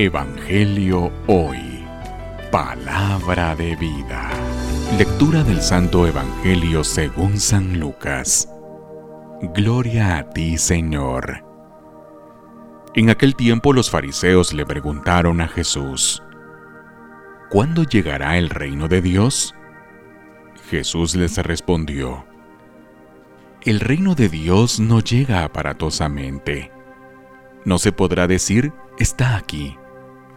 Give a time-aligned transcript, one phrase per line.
[0.00, 1.84] Evangelio Hoy.
[2.52, 4.30] Palabra de vida.
[4.96, 8.48] Lectura del Santo Evangelio según San Lucas.
[9.56, 11.44] Gloria a ti, Señor.
[12.94, 16.22] En aquel tiempo los fariseos le preguntaron a Jesús,
[17.50, 19.52] ¿Cuándo llegará el reino de Dios?
[20.70, 22.24] Jesús les respondió,
[23.62, 26.70] El reino de Dios no llega aparatosamente.
[27.64, 29.76] No se podrá decir, está aquí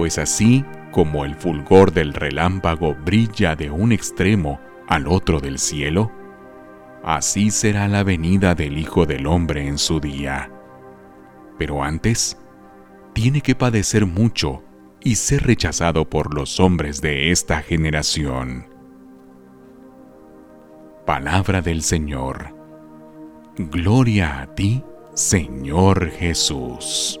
[0.00, 6.10] pues así como el fulgor del relámpago brilla de un extremo al otro del cielo,
[7.04, 10.50] así será la venida del Hijo del Hombre en su día.
[11.58, 12.38] Pero antes,
[13.12, 14.64] tiene que padecer mucho
[15.00, 18.70] y ser rechazado por los hombres de esta generación.
[21.04, 22.54] Palabra del Señor.
[23.58, 24.82] Gloria a ti,
[25.12, 27.20] Señor Jesús.